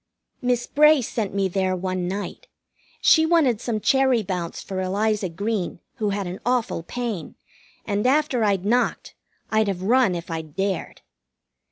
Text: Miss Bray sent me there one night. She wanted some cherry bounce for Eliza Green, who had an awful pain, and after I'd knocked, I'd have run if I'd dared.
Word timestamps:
Miss 0.41 0.65
Bray 0.65 1.03
sent 1.03 1.31
me 1.35 1.47
there 1.47 1.75
one 1.75 2.07
night. 2.07 2.47
She 3.01 3.23
wanted 3.23 3.61
some 3.61 3.79
cherry 3.79 4.23
bounce 4.23 4.59
for 4.59 4.81
Eliza 4.81 5.29
Green, 5.29 5.77
who 5.97 6.09
had 6.09 6.25
an 6.25 6.39
awful 6.43 6.81
pain, 6.81 7.35
and 7.85 8.07
after 8.07 8.43
I'd 8.43 8.65
knocked, 8.65 9.13
I'd 9.51 9.67
have 9.67 9.83
run 9.83 10.15
if 10.15 10.31
I'd 10.31 10.55
dared. 10.55 11.01